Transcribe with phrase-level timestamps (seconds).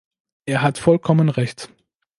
[0.47, 1.69] Er hat vollkommen Recht.